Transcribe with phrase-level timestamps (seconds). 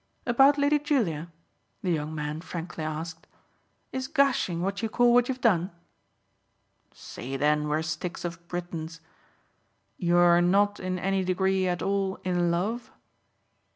[0.25, 1.31] "About Lady Julia?"
[1.83, 3.27] the young man frankly asked.
[3.91, 5.69] "Is gushing what you call what you've done?"
[6.91, 8.99] "Say then we're sticks of Britons.
[9.97, 12.89] You're not in any degree at all in love?"